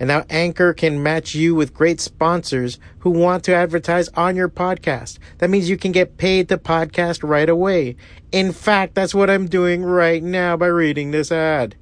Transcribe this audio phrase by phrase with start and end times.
[0.00, 4.48] And now Anchor can match you with great sponsors who want to advertise on your
[4.48, 5.18] podcast.
[5.38, 7.96] That means you can get paid to podcast right away.
[8.30, 11.74] In fact, that's what I'm doing right now by reading this ad.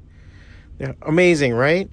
[1.02, 1.90] Amazing, right?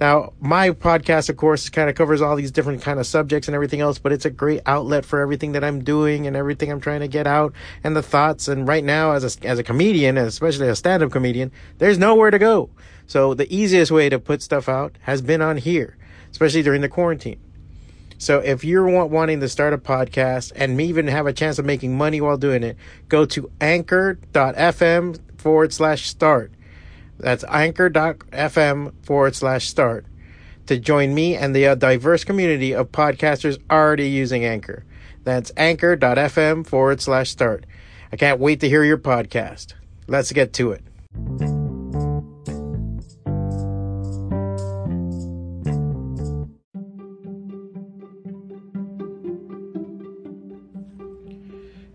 [0.00, 3.54] Now, my podcast, of course, kind of covers all these different kind of subjects and
[3.54, 6.80] everything else, but it's a great outlet for everything that I'm doing and everything I'm
[6.80, 7.52] trying to get out
[7.84, 8.48] and the thoughts.
[8.48, 12.40] And right now, as a, as a comedian, especially a stand-up comedian, there's nowhere to
[12.40, 12.70] go.
[13.06, 15.96] So the easiest way to put stuff out has been on here,
[16.32, 17.38] especially during the quarantine.
[18.18, 21.96] So if you're wanting to start a podcast and even have a chance of making
[21.96, 22.76] money while doing it,
[23.08, 26.52] go to anchor.fm forward slash start.
[27.18, 30.06] That's anchor.fm forward slash start
[30.66, 34.84] to join me and the uh, diverse community of podcasters already using Anchor.
[35.22, 37.66] That's anchor.fm forward slash start.
[38.12, 39.74] I can't wait to hear your podcast.
[40.06, 40.82] Let's get to it.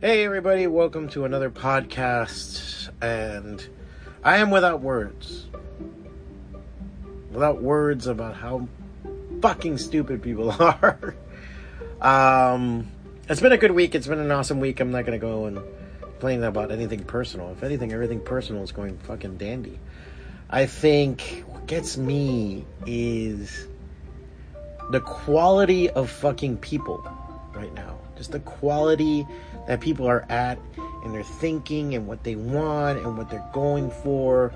[0.01, 2.89] Hey, everybody, welcome to another podcast.
[3.01, 3.67] And
[4.23, 5.47] I am without words.
[7.31, 8.67] Without words about how
[9.41, 11.15] fucking stupid people are.
[12.01, 12.87] um,
[13.29, 13.95] it's been a good week.
[13.95, 14.79] It's been an awesome week.
[14.79, 15.59] I'm not going to go and
[16.01, 17.51] complain about anything personal.
[17.51, 19.79] If anything, everything personal is going fucking dandy.
[20.49, 23.67] I think what gets me is
[24.89, 27.07] the quality of fucking people
[27.53, 27.97] right now.
[28.17, 29.25] Just the quality
[29.67, 30.57] that people are at
[31.03, 34.53] and their thinking and what they want and what they're going for.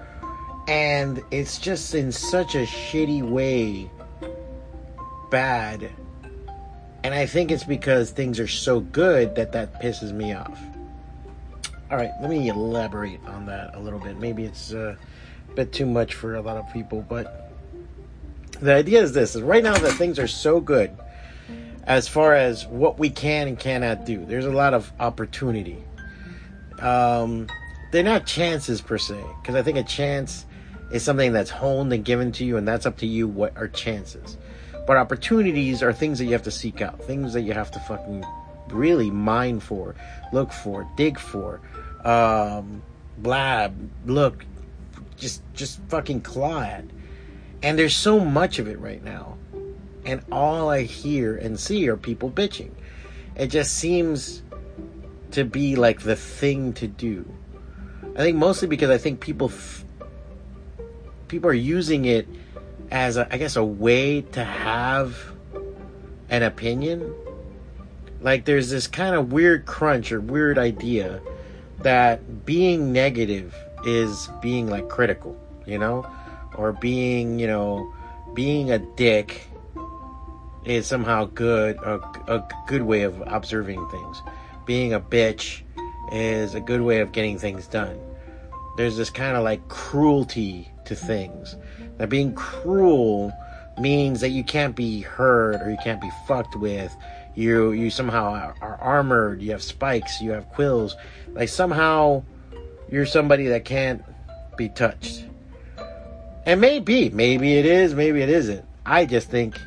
[0.67, 3.89] And it's just in such a shitty way
[5.29, 5.89] bad.
[7.03, 10.59] And I think it's because things are so good that that pisses me off.
[11.91, 14.17] All right, let me elaborate on that a little bit.
[14.17, 14.95] Maybe it's uh,
[15.49, 17.51] a bit too much for a lot of people, but
[18.61, 20.95] the idea is this: is right now that things are so good
[21.83, 24.25] as far as what we can and cannot do.
[24.25, 25.83] There's a lot of opportunity.
[26.79, 27.47] Um,
[27.91, 30.45] they're not chances per se, because I think a chance
[30.91, 33.67] is something that's honed and given to you, and that's up to you what are
[33.67, 34.37] chances.
[34.85, 37.79] But opportunities are things that you have to seek out, things that you have to
[37.81, 38.25] fucking
[38.69, 39.95] really mine for,
[40.31, 41.61] look for, dig for,
[42.03, 42.81] um,
[43.17, 44.45] blab, look,
[45.15, 46.83] just just fucking claw at.
[47.61, 49.37] And there's so much of it right now
[50.05, 52.71] and all I hear and see are people bitching.
[53.35, 54.43] It just seems
[55.33, 57.25] to be like the thing to do.
[58.15, 59.83] I think mostly because I think people f-
[61.27, 62.27] people are using it
[62.91, 65.17] as a, I guess a way to have
[66.29, 67.13] an opinion.
[68.21, 71.21] Like there's this kind of weird crunch or weird idea
[71.79, 73.55] that being negative
[73.85, 76.05] is being like critical, you know,
[76.55, 77.91] or being, you know,
[78.33, 79.47] being a dick
[80.65, 84.21] is somehow good, a, a good way of observing things.
[84.65, 85.61] Being a bitch
[86.11, 87.99] is a good way of getting things done.
[88.77, 91.55] There's this kind of like cruelty to things.
[91.97, 93.31] That being cruel
[93.79, 96.95] means that you can't be hurt or you can't be fucked with.
[97.35, 99.41] You you somehow are, are armored.
[99.41, 100.21] You have spikes.
[100.21, 100.95] You have quills.
[101.33, 102.23] Like somehow
[102.89, 104.03] you're somebody that can't
[104.55, 105.25] be touched.
[106.45, 108.65] And maybe, maybe it is, maybe it isn't.
[108.85, 109.57] I just think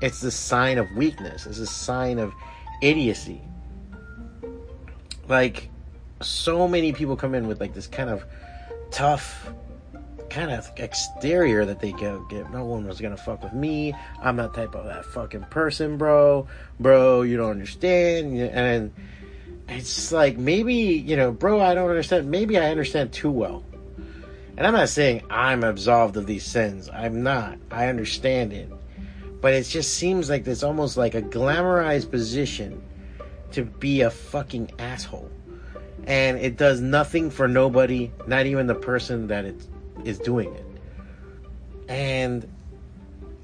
[0.00, 1.46] it's a sign of weakness.
[1.46, 2.32] It's a sign of
[2.82, 3.42] idiocy.
[5.28, 5.68] Like,
[6.20, 8.24] so many people come in with like this kind of
[8.90, 9.50] tough
[10.30, 12.50] kind of exterior that they go get.
[12.50, 13.94] No one was gonna fuck with me.
[14.20, 16.46] I'm not type of that fucking person bro.
[16.78, 18.38] Bro you don't understand.
[18.38, 18.92] And
[19.68, 22.30] it's like maybe you know bro i don't understand.
[22.30, 23.64] Maybe i understand too well.
[24.56, 26.90] And i'm not saying i'm absolved of these sins.
[26.92, 27.58] I'm not.
[27.70, 28.70] I understand it.
[29.40, 32.82] But it just seems like there's almost like a glamorized position
[33.52, 35.30] to be a fucking asshole.
[36.06, 39.60] And it does nothing for nobody, not even the person that it
[40.04, 40.64] is doing it.
[41.88, 42.48] And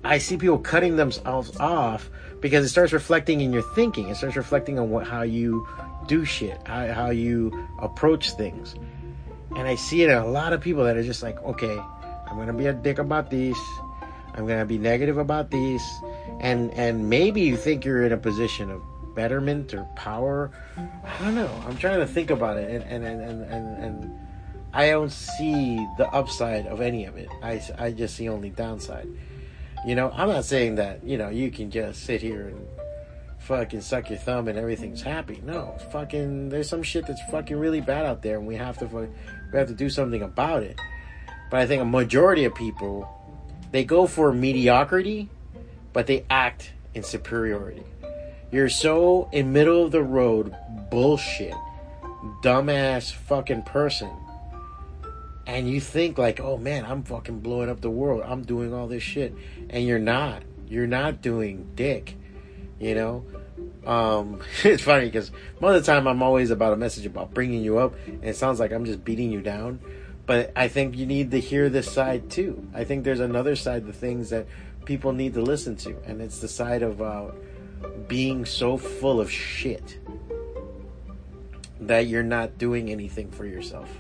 [0.05, 2.11] I see people cutting themselves off
[2.41, 4.09] because it starts reflecting in your thinking.
[4.09, 5.67] It starts reflecting on what how you
[6.07, 8.75] do shit, how, how you approach things.
[9.57, 11.79] And I see it in a lot of people that are just like, okay,
[12.27, 13.57] I'm gonna be a dick about these.
[14.35, 15.83] I'm gonna be negative about these,
[16.41, 18.83] and and maybe you think you're in a position of
[19.15, 20.51] betterment or power.
[20.77, 21.51] I don't know.
[21.67, 24.19] I'm trying to think about it, and and and and, and,
[24.73, 27.29] I don't see the upside of any of it.
[27.43, 29.09] I I just see only downside.
[29.87, 32.67] You know, I'm not saying that you know you can just sit here and
[33.39, 35.41] fucking suck your thumb and everything's happy.
[35.45, 38.87] No, fucking there's some shit that's fucking really bad out there, and we have to
[38.87, 40.81] we have to do something about it.
[41.51, 43.09] But I think a majority of people
[43.71, 45.29] they go for mediocrity,
[45.93, 47.83] but they act in superiority.
[48.55, 50.55] You're so in middle of the road
[50.89, 51.55] bullshit,
[52.41, 54.11] dumbass fucking person.
[55.45, 58.23] And you think like, oh man, I'm fucking blowing up the world.
[58.25, 59.35] I'm doing all this shit.
[59.71, 60.45] And you're not.
[60.69, 62.15] You're not doing dick.
[62.79, 63.25] You know?
[63.85, 67.65] Um, it's funny because most of the time I'm always about a message about bringing
[67.65, 69.81] you up, and it sounds like I'm just beating you down.
[70.27, 72.69] But I think you need to hear this side too.
[72.73, 74.47] I think there's another side to things that
[74.85, 77.33] people need to listen to, and it's the side of uh,
[78.09, 79.99] being so full of shit
[81.81, 83.91] that you're not doing anything for yourself.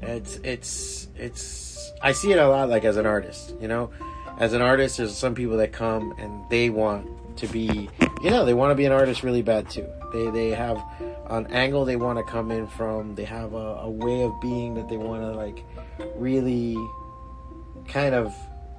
[0.00, 3.90] It's it's it's I see it a lot like as an artist, you know.
[4.38, 7.88] As an artist, there's some people that come and they want to be,
[8.22, 9.86] you know, they want to be an artist really bad too.
[10.12, 10.82] They they have
[11.26, 13.14] an angle they want to come in from.
[13.14, 15.64] They have a, a way of being that they want to like
[16.16, 16.76] really
[17.88, 18.34] kind of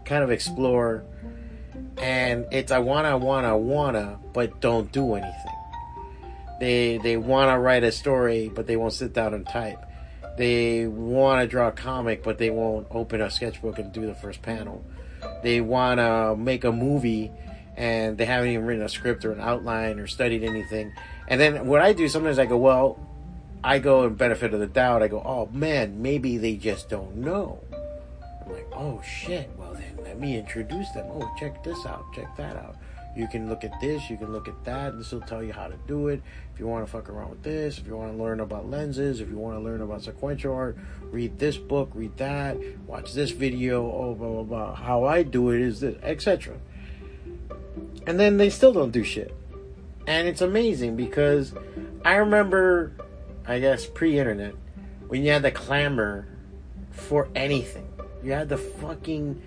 [0.06, 1.06] kind of explore.
[1.98, 5.56] And it's I wanna wanna wanna, but don't do anything.
[6.60, 9.86] They they wanna write a story, but they won't sit down and type.
[10.40, 14.16] They want to draw a comic, but they won't open a sketchbook and do the
[14.16, 14.86] first panel.
[15.44, 17.30] They want to make a movie,
[17.76, 20.94] and they haven't even written a script or an outline or studied anything.
[21.28, 22.98] And then what I do sometimes I go, well,
[23.62, 25.04] I go in benefit of the doubt.
[25.04, 27.62] I go, oh man, maybe they just don't know.
[28.50, 29.50] I'm like, oh shit.
[29.58, 31.08] Well then, let me introduce them.
[31.10, 32.06] Oh, check this out.
[32.14, 32.76] Check that out.
[33.16, 34.98] You can look at this, you can look at that.
[34.98, 36.22] This will tell you how to do it.
[36.54, 39.20] If you want to fuck around with this, if you want to learn about lenses,
[39.20, 43.32] if you want to learn about sequential art, read this book, read that, watch this
[43.32, 44.76] video, oh, blah, blah, blah.
[44.76, 46.58] How I do it is this, etc.
[48.06, 49.36] And then they still don't do shit.
[50.06, 51.54] And it's amazing because
[52.06, 52.94] I remember,
[53.46, 54.54] I guess, pre internet,
[55.08, 56.28] when you had the clamor
[56.92, 57.89] for anything.
[58.24, 59.42] You had the fucking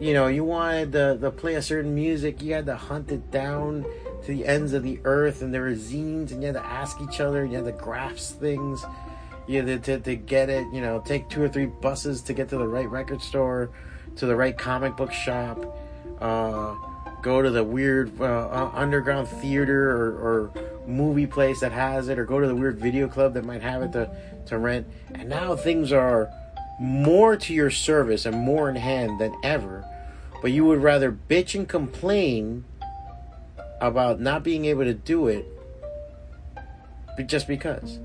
[0.00, 3.30] you know, you wanted to, to play a certain music, you had to hunt it
[3.30, 3.84] down
[4.24, 7.00] to the ends of the earth, and there were zines, and you had to ask
[7.02, 8.82] each other, and you had to graphs things,
[9.46, 12.32] you had to, to, to get it, you know, take two or three buses to
[12.32, 13.70] get to the right record store,
[14.16, 15.78] to the right comic book shop,
[16.20, 16.74] uh,
[17.20, 20.52] go to the weird uh, underground theater or, or,
[20.86, 23.80] movie place that has it, or go to the weird video club that might have
[23.82, 24.10] it to,
[24.46, 24.84] to rent.
[25.14, 26.32] And now things are
[26.80, 29.84] more to your service and more in hand than ever,
[30.40, 32.64] but you would rather bitch and complain
[33.82, 35.46] about not being able to do it
[37.26, 37.98] just because.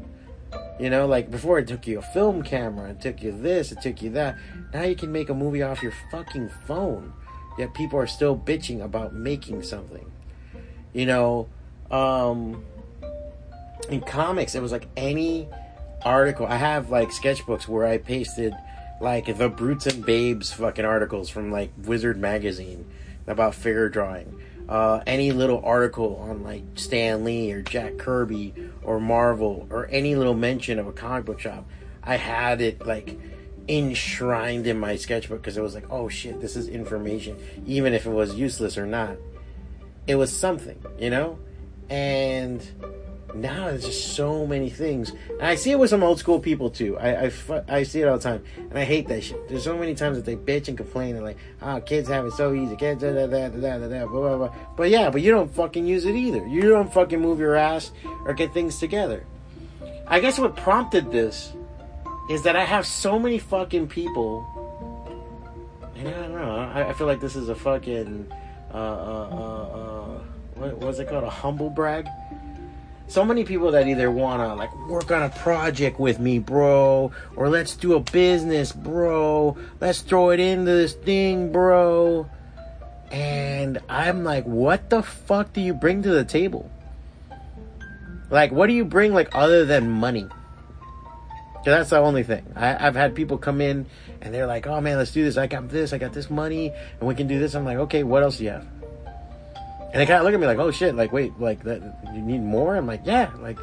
[0.78, 3.82] You know, like before it took you a film camera, it took you this, it
[3.82, 4.38] took you that.
[4.74, 7.14] Now you can make a movie off your fucking phone.
[7.58, 10.12] Yet people are still bitching about making something.
[10.92, 11.48] You know,
[11.90, 12.66] um
[13.90, 15.48] in comics it was like any
[16.06, 16.46] article.
[16.46, 18.54] I have like sketchbooks where I pasted
[19.02, 22.86] like the Brutes and Babes fucking articles from like Wizard magazine
[23.28, 24.40] about figure drawing.
[24.70, 30.16] Uh, any little article on like Stan Lee or Jack Kirby or Marvel or any
[30.16, 31.68] little mention of a comic book shop,
[32.02, 33.18] I had it like
[33.68, 38.06] enshrined in my sketchbook because it was like, oh shit, this is information, even if
[38.06, 39.18] it was useless or not.
[40.08, 41.40] It was something, you know?
[41.90, 42.62] And
[43.42, 45.12] now there's just so many things.
[45.30, 46.98] And I see it with some old school people too.
[46.98, 47.32] I, I,
[47.68, 48.44] I see it all the time.
[48.58, 49.48] And I hate that shit.
[49.48, 52.34] There's so many times that they bitch and complain and like, oh, kids have it
[52.34, 52.76] so easy.
[52.76, 54.56] Kids, da, da, da, da, da, da, blah, blah, blah.
[54.76, 56.46] But yeah, but you don't fucking use it either.
[56.48, 57.92] You don't fucking move your ass
[58.26, 59.26] or get things together.
[60.08, 61.54] I guess what prompted this
[62.30, 64.46] is that I have so many fucking people.
[65.96, 66.56] And I don't know.
[66.56, 68.32] I, I feel like this is a fucking,
[68.74, 70.20] uh, uh, uh, uh
[70.56, 71.24] what was it called?
[71.24, 72.08] A humble brag?
[73.08, 77.50] So many people that either wanna like work on a project with me, bro, or
[77.50, 79.58] let's do a business, bro.
[79.80, 82.30] Let's throw it into this thing, bro.
[83.12, 86.70] And I'm like, what the fuck do you bring to the table?
[88.30, 90.28] Like, what do you bring like other than money?
[91.66, 92.46] Cause that's the only thing.
[92.56, 93.88] I, have had people come in
[94.22, 95.36] and they're like, "Oh man, let's do this.
[95.36, 95.94] I got this.
[95.94, 98.44] I got this money, and we can do this." I'm like, "Okay, what else do
[98.44, 98.68] you have?"
[99.96, 101.82] And they kind of look at me like, oh shit, like, wait, like, that,
[102.14, 102.76] you need more?
[102.76, 103.58] I'm like, yeah, like,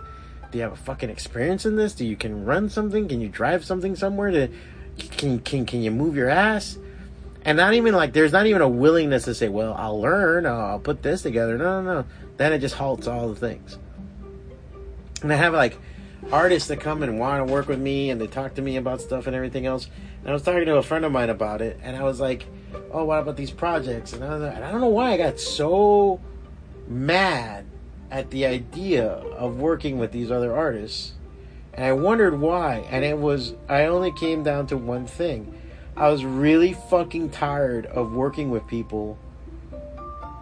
[0.51, 1.93] do you have a fucking experience in this?
[1.93, 3.07] Do you can run something?
[3.07, 4.31] Can you drive something somewhere?
[4.31, 4.49] To,
[4.97, 6.79] can, can, can you move your ass?
[7.45, 10.79] And not even like there's not even a willingness to say, well, I'll learn, I'll
[10.79, 11.59] put this together.
[11.59, 12.07] No, no, no.
[12.39, 13.77] Then it just halts all the things.
[15.21, 15.77] And I have like
[16.31, 19.00] artists that come and want to work with me and they talk to me about
[19.00, 19.88] stuff and everything else.
[20.21, 22.47] And I was talking to a friend of mine about it, and I was like,
[22.93, 25.41] "Oh, what about these projects?" And I, was, and I don't know why I got
[25.41, 26.21] so
[26.87, 27.64] mad
[28.11, 31.12] at the idea of working with these other artists,
[31.75, 32.87] and I wondered why.
[32.91, 35.59] And it was I only came down to one thing:
[35.97, 39.19] I was really fucking tired of working with people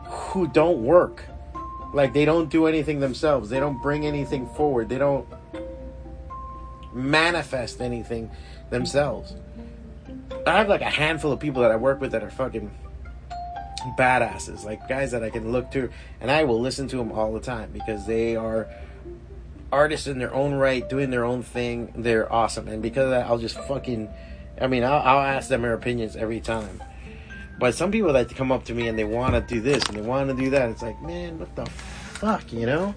[0.04, 1.24] who don't work.
[1.94, 3.48] Like they don't do anything themselves.
[3.50, 4.88] They don't bring anything forward.
[4.88, 5.26] They don't
[6.92, 8.30] manifest anything
[8.70, 9.34] themselves.
[10.46, 12.70] I have like a handful of people that I work with that are fucking
[13.98, 17.32] badasses, like guys that I can look to, and I will listen to them all
[17.32, 18.68] the time because they are
[19.72, 21.92] artists in their own right, doing their own thing.
[21.96, 24.08] They're awesome, and because of that, I'll just fucking,
[24.60, 26.82] I mean, I'll, I'll ask them their opinions every time.
[27.58, 29.96] But some people that come up to me and they want to do this and
[29.96, 32.94] they want to do that, it's like, man, what the fuck, you know?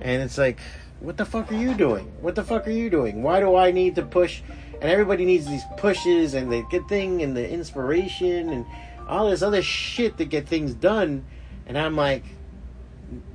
[0.00, 0.58] And it's like,
[1.02, 2.04] what the fuck are you doing?
[2.20, 3.22] What the fuck are you doing?
[3.24, 4.40] Why do I need to push?
[4.80, 8.66] And everybody needs these pushes and the good thing and the inspiration and
[9.08, 11.24] all this other shit to get things done.
[11.66, 12.24] And I'm like,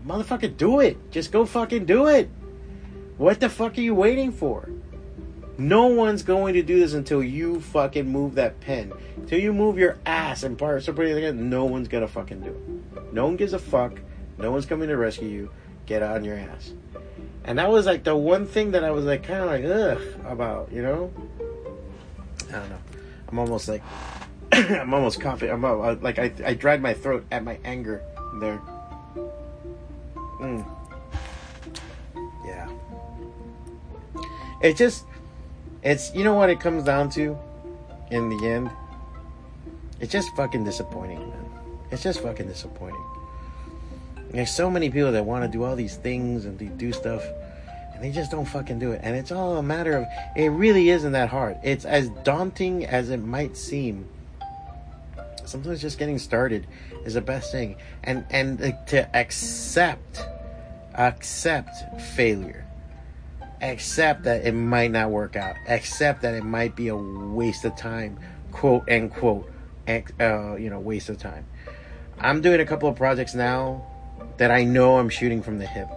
[0.06, 1.12] motherfucker, do it.
[1.12, 2.30] Just go fucking do it.
[3.18, 4.70] What the fuck are you waiting for?
[5.58, 8.94] No one's going to do this until you fucking move that pen.
[9.18, 13.14] Until you move your ass and part somebody like no one's gonna fucking do it.
[13.14, 14.00] No one gives a fuck.
[14.38, 15.52] No one's coming to rescue you.
[15.88, 16.74] Get on your ass.
[17.48, 20.02] And that was like the one thing that I was like kind of like ugh
[20.26, 21.12] about, you know.
[22.50, 22.80] I don't know.
[23.30, 23.82] I'm almost like
[24.52, 25.50] I'm almost coughing.
[25.50, 28.02] I'm uh, like I I dried my throat at my anger
[28.42, 28.62] there.
[30.42, 30.66] Mm.
[32.46, 32.70] Yeah.
[34.62, 35.06] It just
[35.84, 37.38] it's you know what it comes down to
[38.12, 38.70] in the end.
[40.02, 41.46] It's just fucking disappointing, man.
[41.92, 43.04] It's just fucking disappointing.
[44.32, 47.24] There's so many people that want to do all these things and they do stuff
[47.98, 49.02] and they just don't fucking do it.
[49.04, 50.06] And it's all a matter of
[50.36, 51.58] it really isn't that hard.
[51.64, 54.08] It's as daunting as it might seem.
[55.46, 56.68] Sometimes just getting started
[57.06, 57.78] is the best thing.
[58.04, 60.28] And and to accept
[60.94, 62.66] accept failure.
[63.62, 65.56] Accept that it might not work out.
[65.68, 68.20] Accept that it might be a waste of time,
[68.52, 69.52] quote unquote,
[69.88, 71.46] uh, you know, waste of time.
[72.20, 73.88] I'm doing a couple of projects now
[74.38, 75.88] that I know I'm shooting from the hip.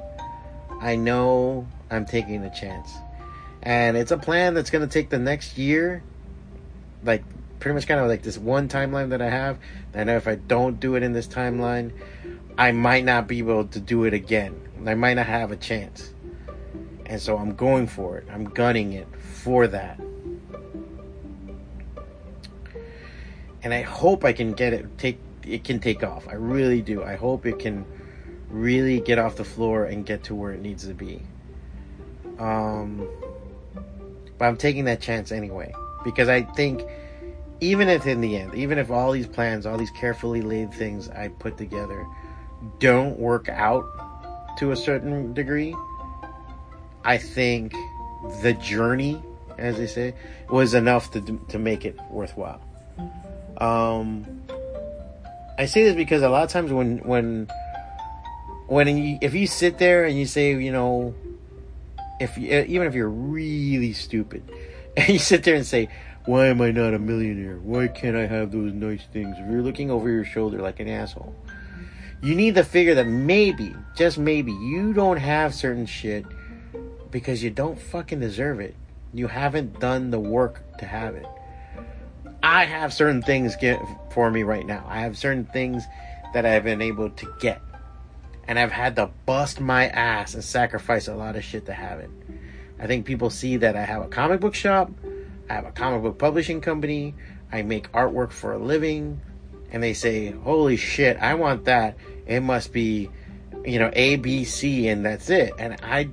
[0.80, 2.92] I know I'm taking a chance.
[3.62, 6.02] And it's a plan that's going to take the next year.
[7.04, 7.22] Like,
[7.60, 9.58] pretty much kind of like this one timeline that I have.
[9.94, 11.92] I know if I don't do it in this timeline,
[12.56, 14.60] I might not be able to do it again.
[14.86, 16.12] I might not have a chance.
[17.06, 18.26] And so I'm going for it.
[18.30, 20.00] I'm gunning it for that.
[23.62, 26.28] And I hope I can get it take it can take off.
[26.28, 27.02] I really do.
[27.02, 27.84] I hope it can
[28.50, 31.22] really get off the floor and get to where it needs to be.
[32.38, 33.08] Um,
[34.38, 35.72] but I'm taking that chance anyway
[36.04, 36.82] because I think
[37.60, 41.08] even if in the end, even if all these plans, all these carefully laid things
[41.10, 42.06] I put together
[42.78, 43.84] don't work out
[44.58, 45.74] to a certain degree,
[47.04, 47.74] I think
[48.42, 49.22] the journey,
[49.58, 50.14] as they say,
[50.48, 52.60] was enough to to make it worthwhile.
[53.58, 54.42] Um,
[55.58, 57.48] I say this because a lot of times when when
[58.70, 61.12] when you, if you sit there and you say, you know,
[62.20, 64.44] if you, eh, even if you're really stupid,
[64.96, 65.88] and you sit there and say,
[66.24, 67.56] "Why am I not a millionaire?
[67.56, 70.88] Why can't I have those nice things?" If you're looking over your shoulder like an
[70.88, 71.34] asshole,
[72.22, 76.24] you need to figure that maybe, just maybe, you don't have certain shit
[77.10, 78.76] because you don't fucking deserve it.
[79.12, 81.26] You haven't done the work to have it.
[82.40, 83.80] I have certain things get
[84.12, 84.86] for me right now.
[84.88, 85.82] I have certain things
[86.34, 87.60] that I've been able to get
[88.50, 92.00] and I've had to bust my ass and sacrifice a lot of shit to have
[92.00, 92.10] it.
[92.80, 94.90] I think people see that I have a comic book shop,
[95.48, 97.14] I have a comic book publishing company,
[97.52, 99.20] I make artwork for a living,
[99.70, 103.08] and they say, "Holy shit, I want that." It must be,
[103.64, 105.52] you know, A, B, C, and that's it.
[105.56, 106.08] And I,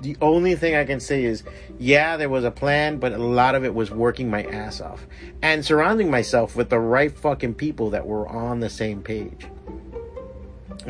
[0.00, 1.42] the only thing I can say is,
[1.76, 5.08] yeah, there was a plan, but a lot of it was working my ass off
[5.42, 9.48] and surrounding myself with the right fucking people that were on the same page.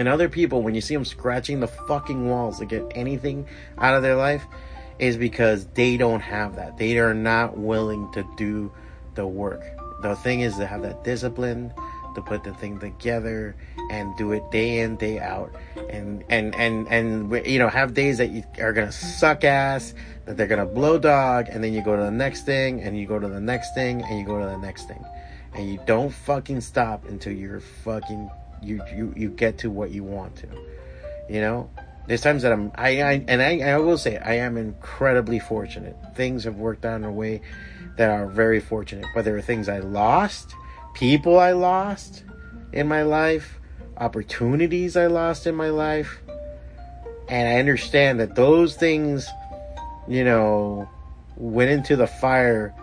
[0.01, 3.95] And other people, when you see them scratching the fucking walls to get anything out
[3.95, 4.47] of their life,
[4.99, 6.79] is because they don't have that.
[6.79, 8.73] They are not willing to do
[9.15, 9.63] the work.
[10.01, 11.75] The thing is to have that discipline,
[12.15, 13.55] to put the thing together
[13.91, 15.55] and do it day in day out
[15.91, 20.37] and and and and you know have days that you are gonna suck ass that
[20.37, 23.19] they're gonna blow dog and then you go to the next thing and you go
[23.19, 25.05] to the next thing and you go to the next thing
[25.55, 28.29] and you don't fucking stop until you're fucking
[28.63, 30.49] you you you get to what you want to.
[31.29, 31.71] You know,
[32.07, 35.97] there's times that I'm I, I and I I will say I am incredibly fortunate.
[36.15, 37.41] Things have worked out in a way
[37.97, 39.07] that are very fortunate.
[39.15, 40.55] But there are things I lost,
[40.95, 42.25] people I lost
[42.73, 43.61] in my life,
[43.97, 46.21] opportunities I lost in my life,
[47.29, 49.29] and I understand that those things,
[50.09, 50.89] you know,
[51.37, 52.75] went into the fire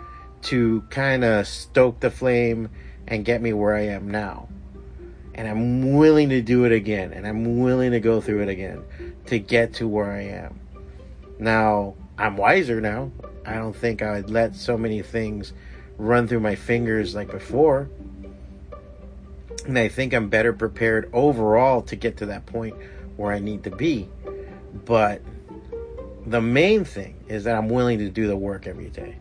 [0.44, 2.70] to kind of stoke the flame
[3.08, 4.48] and get me where I am now.
[5.38, 7.14] And I'm willing to do it again.
[7.14, 8.84] And I'm willing to go through it again
[9.28, 10.60] to get to where I am.
[11.40, 13.12] Now, I'm wiser now.
[13.46, 15.54] I don't think I would let so many things
[15.98, 17.90] run through my fingers like before.
[19.66, 22.76] And I think I'm better prepared overall to get to that point
[23.18, 24.10] where I need to be.
[24.86, 25.22] But
[26.26, 29.18] the main thing is that I'm willing to do the work every day.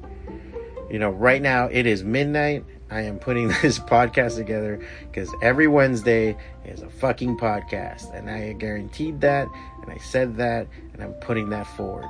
[0.91, 2.65] You know, right now it is midnight.
[2.91, 8.15] I am putting this podcast together because every Wednesday is a fucking podcast.
[8.15, 9.49] And I guaranteed that,
[9.83, 12.09] and I said that, and I'm putting that forward.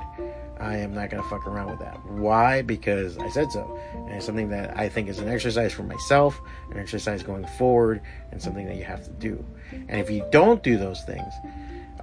[0.59, 2.03] I am not going to fuck around with that.
[2.05, 2.63] Why?
[2.63, 3.79] Because I said so.
[3.93, 6.39] And it's something that I think is an exercise for myself,
[6.71, 9.45] an exercise going forward, and something that you have to do.
[9.71, 11.31] And if you don't do those things,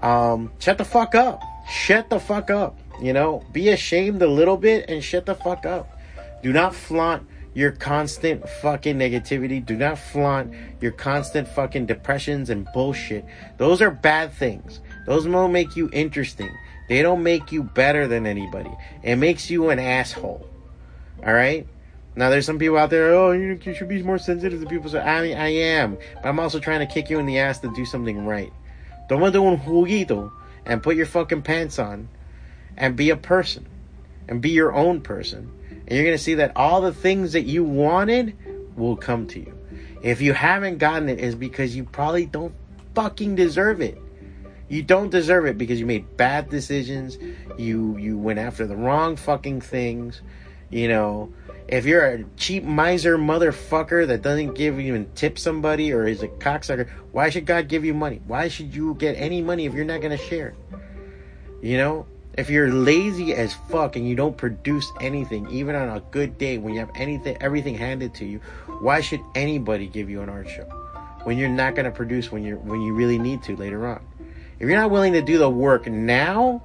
[0.02, 1.42] um, shut the fuck up.
[1.68, 2.78] Shut the fuck up.
[3.02, 5.98] You know, be ashamed a little bit and shut the fuck up.
[6.42, 9.64] Do not flaunt your constant fucking negativity.
[9.64, 13.24] Do not flaunt your constant fucking depressions and bullshit.
[13.56, 14.80] Those are bad things.
[15.06, 16.50] Those don't make you interesting.
[16.88, 18.70] They don't make you better than anybody.
[19.02, 20.46] It makes you an asshole.
[21.24, 21.66] All right?
[22.16, 24.90] Now there's some people out there, oh, you, should be more sensitive to people.
[24.90, 27.72] So I I am, but I'm also trying to kick you in the ass to
[27.74, 28.52] do something right.
[29.08, 30.32] Toma de un juguito
[30.64, 32.08] and put your fucking pants on
[32.76, 33.66] and be a person
[34.28, 35.50] and be your own person.
[35.86, 38.36] And you're going to see that all the things that you wanted
[38.76, 39.58] will come to you.
[40.02, 42.54] If you haven't gotten it, is because you probably don't
[42.94, 43.98] fucking deserve it.
[44.68, 47.18] You don't deserve it because you made bad decisions.
[47.58, 50.22] You you went after the wrong fucking things.
[50.70, 51.32] You know,
[51.68, 56.28] if you're a cheap miser motherfucker that doesn't give even tip somebody or is a
[56.28, 58.20] cocksucker, why should God give you money?
[58.26, 60.54] Why should you get any money if you're not gonna share?
[61.62, 66.00] You know, if you're lazy as fuck and you don't produce anything, even on a
[66.10, 68.40] good day when you have anything, everything handed to you,
[68.80, 70.64] why should anybody give you an art show
[71.22, 74.04] when you're not gonna produce when you're when you really need to later on?
[74.58, 76.62] If you're not willing to do the work now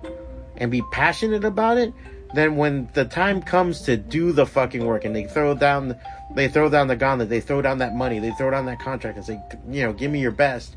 [0.58, 1.94] and be passionate about it,
[2.34, 5.96] then when the time comes to do the fucking work and they throw down
[6.34, 9.18] they throw down the gauntlet, they throw down that money, they throw down that contract
[9.18, 10.76] and say, you know, give me your best,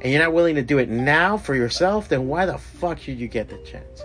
[0.00, 3.18] and you're not willing to do it now for yourself, then why the fuck should
[3.18, 4.02] you get the chance?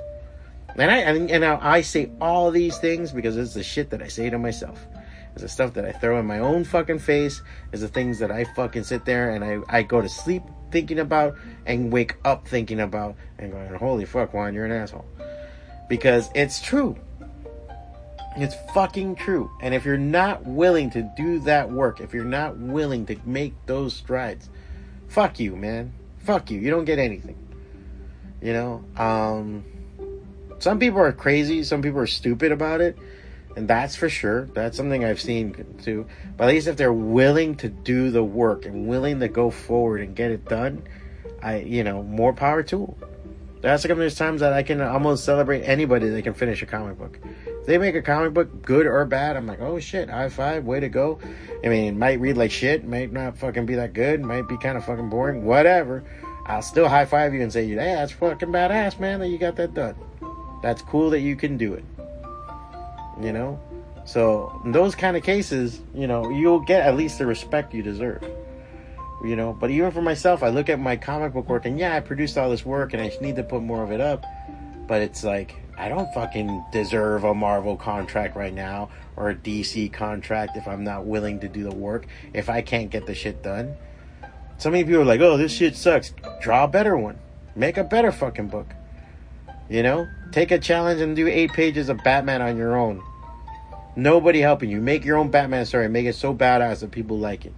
[0.76, 4.08] And I and, and I say all these things because it's the shit that I
[4.08, 4.88] say to myself.
[5.34, 7.42] It's the stuff that I throw in my own fucking face.
[7.72, 11.00] It's the things that I fucking sit there and I, I go to sleep thinking
[11.00, 15.06] about and wake up thinking about and going, holy fuck, Juan, you're an asshole.
[15.90, 16.96] Because it's true.
[18.36, 19.50] It's fucking true.
[19.62, 23.54] And if you're not willing to do that work, if you're not willing to make
[23.66, 24.50] those strides,
[25.08, 25.94] fuck you, man.
[26.20, 26.60] Fuck you.
[26.60, 27.38] You don't get anything.
[28.42, 28.86] You know?
[28.98, 29.66] Um,
[30.60, 32.98] some people are crazy, some people are stupid about it
[33.56, 34.46] and that's for sure.
[34.54, 36.08] That's something I've seen too.
[36.38, 40.02] But at least if they're willing to do the work and willing to go forward
[40.02, 40.84] and get it done,
[41.42, 43.10] I you know more power to them.
[43.62, 46.98] That's like there's times that I can almost celebrate anybody that can finish a comic
[46.98, 47.18] book.
[47.46, 50.66] If they make a comic book, good or bad, I'm like, oh shit, high five,
[50.66, 51.20] way to go.
[51.64, 54.58] I mean, it might read like shit, might not fucking be that good, might be
[54.58, 56.04] kind of fucking boring, whatever.
[56.46, 59.56] I'll still high five you and say, hey, that's fucking badass, man, that you got
[59.56, 59.96] that done.
[60.64, 61.84] That's cool that you can do it.
[63.22, 63.60] You know?
[64.06, 67.84] So in those kind of cases you know you'll get at least the respect you
[67.84, 68.24] deserve.
[69.24, 69.54] You know?
[69.54, 72.38] But even for myself i look at my comic book work and yeah i produced
[72.38, 74.26] all this work and i need to put more of it up.
[74.88, 79.92] But it's like i don't fucking deserve a marvel contract right now or a dc
[79.92, 83.44] contract if i'm not willing to do the work if i can't get the shit
[83.44, 83.76] done.
[84.60, 86.14] So many people are like oh this shit sucks.
[86.42, 87.20] Draw a better one.
[87.54, 88.68] Make a better fucking book
[89.74, 93.02] you know, take a challenge and do eight pages of Batman on your own.
[93.96, 94.80] Nobody helping you.
[94.80, 95.90] Make your own Batman story.
[95.90, 97.54] Make it so badass that people like it.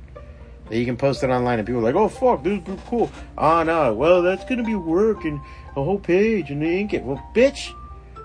[0.70, 3.12] That you can post it online and people are like, oh fuck, this is cool.
[3.38, 5.42] Ah, oh no, well that's gonna be work and
[5.76, 7.04] a whole page and they ink it.
[7.04, 7.74] Well, bitch,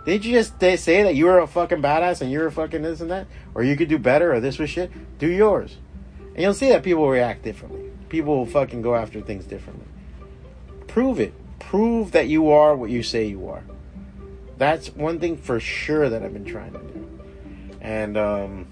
[0.07, 3.00] did you just say that you were a fucking badass and you're a fucking this
[3.00, 3.26] and that,
[3.57, 4.92] or you could do better, or this was shit?
[5.18, 5.79] Do yours,
[6.35, 7.90] and you'll see that people react differently.
[8.09, 9.87] People will fucking go after things differently.
[10.87, 11.35] Prove it.
[11.59, 13.64] Prove that you are what you say you are.
[14.60, 17.20] That's one thing for sure that I've been trying to do.
[17.80, 18.66] And um,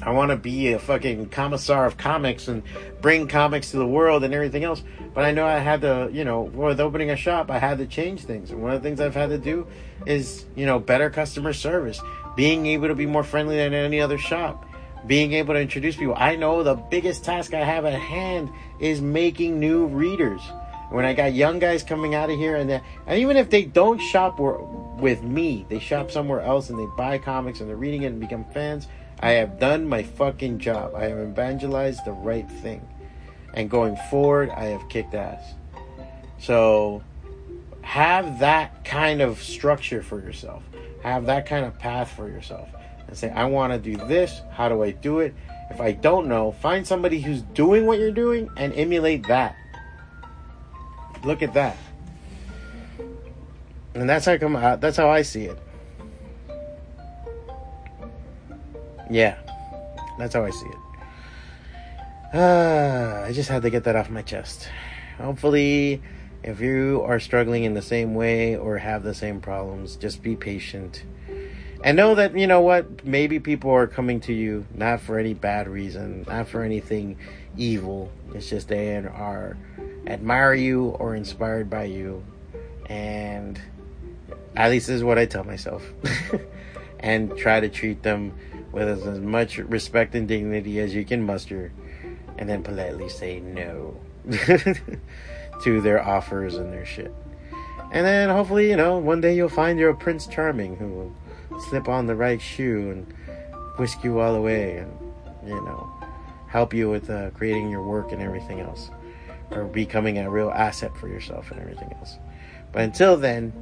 [0.00, 2.62] I want to be a fucking commissar of comics and
[3.02, 4.82] bring comics to the world and everything else.
[5.12, 7.86] But I know I had to, you know, with opening a shop, I had to
[7.86, 8.52] change things.
[8.52, 9.66] And one of the things I've had to do
[10.06, 12.00] is, you know, better customer service,
[12.34, 14.64] being able to be more friendly than any other shop,
[15.06, 16.14] being able to introduce people.
[16.16, 18.48] I know the biggest task I have at hand
[18.80, 20.40] is making new readers.
[20.90, 23.98] When I got young guys coming out of here, and, and even if they don't
[23.98, 28.08] shop with me, they shop somewhere else and they buy comics and they're reading it
[28.08, 28.86] and become fans
[29.20, 30.94] I have done my fucking job.
[30.94, 32.86] I have evangelized the right thing.
[33.54, 35.54] And going forward, I have kicked ass.
[36.38, 37.02] So
[37.82, 40.62] have that kind of structure for yourself.
[41.02, 42.68] Have that kind of path for yourself.
[43.06, 44.42] And say, I want to do this.
[44.50, 45.34] How do I do it?
[45.70, 49.56] If I don't know, find somebody who's doing what you're doing and emulate that.
[51.22, 51.76] Look at that.
[53.94, 54.80] And that's how I come out.
[54.80, 55.58] That's how I see it.
[59.10, 59.36] Yeah,
[60.18, 60.76] that's how I see it.
[62.34, 64.68] Uh, I just had to get that off my chest.
[65.18, 66.02] Hopefully,
[66.42, 70.34] if you are struggling in the same way or have the same problems, just be
[70.34, 71.04] patient.
[71.84, 75.34] And know that, you know what, maybe people are coming to you not for any
[75.34, 77.18] bad reason, not for anything
[77.58, 78.10] evil.
[78.34, 79.58] It's just they are
[80.06, 82.24] admire you or inspired by you.
[82.86, 83.60] And
[84.56, 85.84] at least this is what I tell myself.
[87.00, 88.32] and try to treat them
[88.72, 91.70] with as much respect and dignity as you can muster,
[92.38, 94.00] and then politely say no
[95.62, 97.14] to their offers and their shit.
[97.92, 101.16] And then hopefully, you know, one day you'll find your Prince Charming who will
[101.68, 103.14] slip on the right shoe and
[103.78, 104.92] whisk you all away and,
[105.46, 105.92] you know,
[106.48, 108.90] help you with uh, creating your work and everything else.
[109.50, 112.16] Or becoming a real asset for yourself and everything else.
[112.72, 113.52] But until then,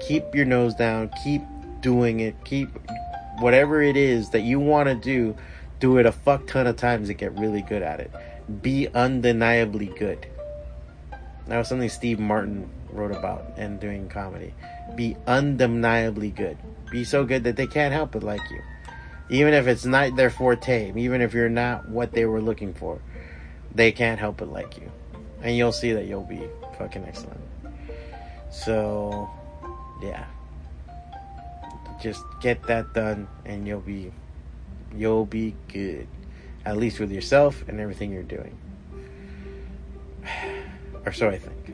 [0.00, 1.42] keep your nose down, keep
[1.80, 2.68] doing it, keep
[3.38, 5.36] whatever it is that you want to do,
[5.78, 8.10] do it a fuck ton of times to get really good at it.
[8.62, 10.26] Be undeniably good.
[11.46, 14.54] That was something Steve Martin wrote about in doing comedy.
[14.94, 16.58] Be undeniably good.
[16.90, 18.60] Be so good that they can't help but like you.
[19.30, 23.00] Even if it's not their forte, even if you're not what they were looking for,
[23.74, 24.90] they can't help but like you.
[25.42, 26.42] And you'll see that you'll be
[26.78, 27.40] fucking excellent.
[28.50, 29.28] So,
[30.02, 30.26] yeah
[32.04, 34.12] just get that done and you'll be
[34.94, 36.06] you'll be good
[36.66, 38.56] at least with yourself and everything you're doing
[41.06, 41.73] or so i think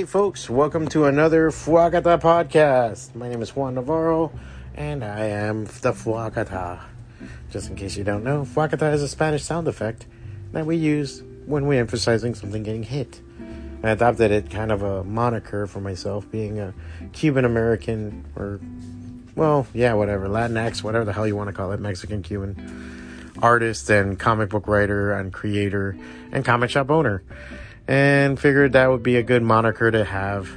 [0.00, 3.14] Hey folks, welcome to another Fwacata podcast.
[3.14, 4.32] My name is Juan Navarro
[4.74, 6.80] and I am the fwacata.
[7.50, 10.06] Just in case you don't know, fwacata is a Spanish sound effect
[10.52, 13.20] that we use when we're emphasizing something getting hit.
[13.82, 16.72] I adopted it kind of a moniker for myself, being a
[17.12, 18.58] Cuban American or,
[19.36, 22.56] well, yeah, whatever, Latinx, whatever the hell you want to call it, Mexican Cuban
[23.42, 25.94] artist and comic book writer and creator
[26.32, 27.22] and comic shop owner.
[27.88, 30.48] And figured that would be a good moniker to have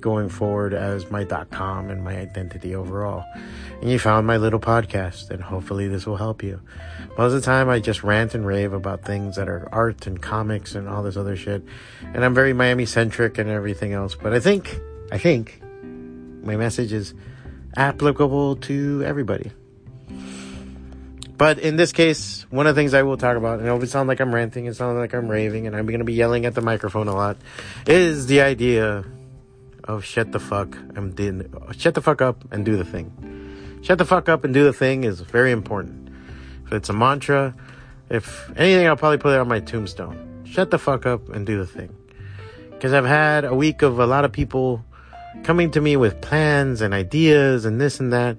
[0.00, 3.24] going forward as my .com and my identity overall.
[3.80, 6.60] And you found my little podcast, and hopefully this will help you.
[7.18, 10.20] Most of the time, I just rant and rave about things that are art and
[10.20, 11.62] comics and all this other shit,
[12.14, 14.14] and I'm very Miami centric and everything else.
[14.14, 14.78] But I think,
[15.12, 15.60] I think,
[16.42, 17.14] my message is
[17.76, 19.52] applicable to everybody.
[21.40, 23.86] But in this case, one of the things I will talk about, and it will
[23.86, 26.44] sound like I'm ranting, it sounds like I'm raving, and I'm going to be yelling
[26.44, 27.38] at the microphone a lot,
[27.86, 29.06] is the idea
[29.84, 30.76] of shut the fuck
[31.14, 33.80] did shut the fuck up and do the thing.
[33.80, 36.10] Shut the fuck up and do the thing is very important.
[36.66, 37.54] If it's a mantra,
[38.10, 40.44] if anything, I'll probably put it on my tombstone.
[40.44, 41.96] Shut the fuck up and do the thing.
[42.70, 44.84] Because I've had a week of a lot of people
[45.42, 48.36] coming to me with plans and ideas and this and that.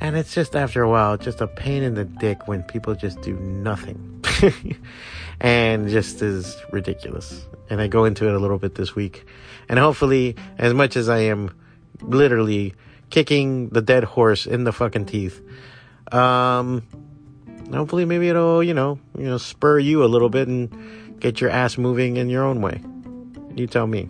[0.00, 3.20] And it's just after a while, just a pain in the dick when people just
[3.22, 4.24] do nothing.
[5.40, 7.46] and just is ridiculous.
[7.70, 9.26] And I go into it a little bit this week.
[9.68, 11.54] And hopefully, as much as I am
[12.00, 12.74] literally
[13.10, 15.40] kicking the dead horse in the fucking teeth,
[16.12, 16.82] um,
[17.72, 21.50] hopefully maybe it'll, you know, you know, spur you a little bit and get your
[21.50, 22.82] ass moving in your own way.
[23.54, 24.08] You tell me.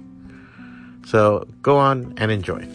[1.07, 2.67] So go on and enjoy.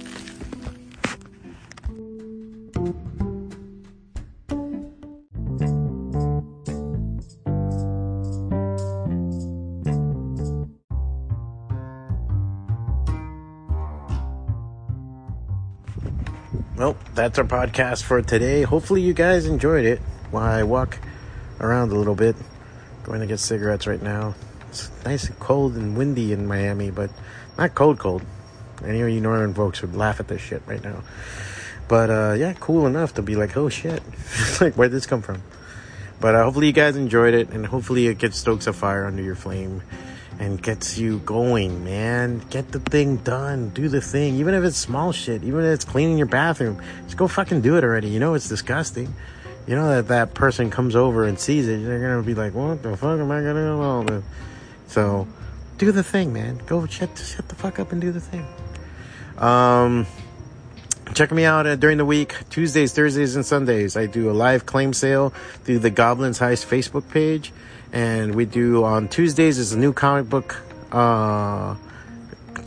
[16.80, 18.62] Well, that's our podcast for today.
[18.62, 20.00] Hopefully, you guys enjoyed it
[20.32, 20.98] while I walk
[21.60, 22.38] around a little bit.
[23.04, 24.34] Going to get cigarettes right now.
[24.70, 27.10] It's nice and cold and windy in Miami, but
[27.58, 28.22] not cold, cold.
[28.82, 31.04] Any of you northern folks would laugh at this shit right now.
[31.90, 34.02] But uh, yeah, cool enough to be like, oh shit,
[34.62, 35.42] like where'd this come from?
[36.22, 39.22] But uh, hopefully you guys enjoyed it, and hopefully it gets stokes a fire under
[39.22, 39.82] your flame
[40.40, 42.40] and gets you going, man.
[42.50, 43.70] Get the thing done.
[43.70, 44.36] Do the thing.
[44.36, 47.78] Even if it's small shit, even if it's cleaning your bathroom, just go fucking do
[47.78, 48.08] it already.
[48.10, 49.14] You know it's disgusting.
[49.68, 52.82] You know that that person comes over and sees it, they're gonna be like, "What
[52.82, 54.24] the fuck am I gonna do all this?"
[54.88, 55.28] So,
[55.78, 56.60] do the thing, man.
[56.66, 58.48] Go shut shut the fuck up and do the thing.
[59.38, 60.08] Um,
[61.14, 63.96] check me out uh, during the week, Tuesdays, Thursdays, and Sundays.
[63.96, 65.32] I do a live claim sale
[65.64, 67.52] through the Goblins Heist Facebook page
[67.92, 71.76] and we do on Tuesdays is a new comic book uh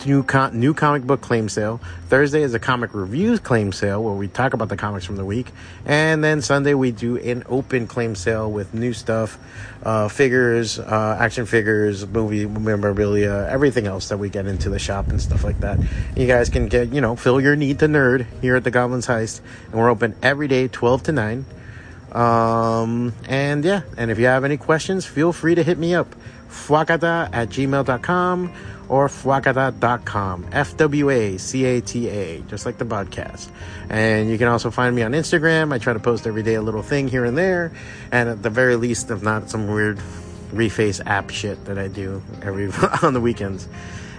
[0.06, 1.80] new con- new comic book claim sale.
[2.08, 5.24] Thursday is a comic reviews claim sale where we talk about the comics from the
[5.24, 5.46] week,
[5.86, 9.38] and then Sunday we do an open claim sale with new stuff,
[9.82, 15.08] uh, figures, uh, action figures, movie memorabilia, everything else that we get into the shop
[15.08, 15.78] and stuff like that.
[16.16, 19.06] You guys can get you know fill your need to nerd here at the Goblins
[19.06, 21.44] Heist, and we're open every day, twelve to nine.
[22.12, 26.14] Um, and yeah, and if you have any questions, feel free to hit me up.
[26.48, 28.52] Fwacata at gmail.com
[28.88, 30.46] or fwacata.com.
[30.52, 33.48] F W A C A T A, just like the podcast.
[33.88, 35.72] And you can also find me on Instagram.
[35.72, 37.72] I try to post every day a little thing here and there.
[38.10, 39.98] And at the very least, if not some weird
[40.52, 42.70] reface app shit that I do every
[43.02, 43.66] on the weekends.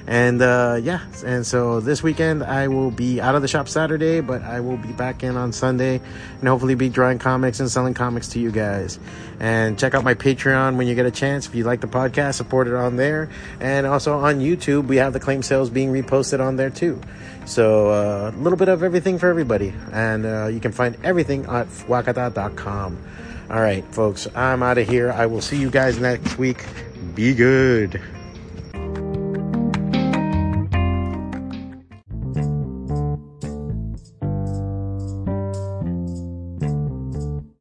[0.05, 4.19] And uh, yeah, and so this weekend I will be out of the shop Saturday,
[4.19, 6.01] but I will be back in on Sunday
[6.39, 8.99] and hopefully be drawing comics and selling comics to you guys.
[9.39, 11.47] And check out my Patreon when you get a chance.
[11.47, 13.29] If you like the podcast, support it on there.
[13.61, 16.99] And also on YouTube, we have the claim sales being reposted on there too.
[17.45, 19.73] So uh, a little bit of everything for everybody.
[19.93, 23.01] And uh, you can find everything at fwacata.com.
[23.49, 25.11] All right, folks, I'm out of here.
[25.11, 26.65] I will see you guys next week.
[27.13, 28.01] Be good.